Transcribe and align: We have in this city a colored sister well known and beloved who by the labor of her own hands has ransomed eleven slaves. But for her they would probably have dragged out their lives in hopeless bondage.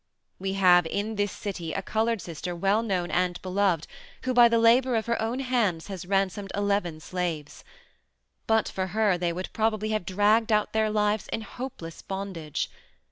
We 0.39 0.53
have 0.53 0.87
in 0.87 1.13
this 1.13 1.31
city 1.31 1.73
a 1.73 1.83
colored 1.83 2.23
sister 2.23 2.55
well 2.55 2.81
known 2.81 3.11
and 3.11 3.39
beloved 3.43 3.85
who 4.23 4.33
by 4.33 4.47
the 4.49 4.57
labor 4.57 4.95
of 4.95 5.05
her 5.05 5.21
own 5.21 5.41
hands 5.41 5.89
has 5.89 6.07
ransomed 6.07 6.51
eleven 6.55 6.99
slaves. 6.99 7.63
But 8.47 8.67
for 8.67 8.87
her 8.97 9.15
they 9.19 9.31
would 9.31 9.53
probably 9.53 9.89
have 9.89 10.07
dragged 10.07 10.51
out 10.51 10.73
their 10.73 10.89
lives 10.89 11.27
in 11.27 11.41
hopeless 11.41 12.01
bondage. 12.01 12.67